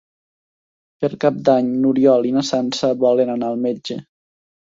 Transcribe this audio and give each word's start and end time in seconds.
Per 1.03 1.09
Cap 1.23 1.37
d'Any 1.49 1.69
n'Oriol 1.83 2.25
i 2.31 2.33
na 2.39 2.43
Sança 2.49 2.91
volen 3.05 3.31
anar 3.37 3.53
al 3.53 3.61
metge. 3.69 4.01